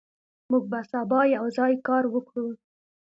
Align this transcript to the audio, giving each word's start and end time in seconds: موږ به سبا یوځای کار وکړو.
موږ 0.49 0.63
به 0.71 0.79
سبا 0.91 1.21
یوځای 1.35 1.73
کار 1.87 2.03
وکړو. 2.09 2.47